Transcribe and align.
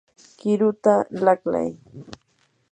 qiruta 0.39 0.95
laqlay. 1.23 1.69